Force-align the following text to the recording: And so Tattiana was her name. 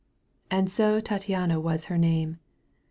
And 0.49 0.71
so 0.71 0.99
Tattiana 0.99 1.61
was 1.61 1.85
her 1.85 1.97
name. 1.99 2.39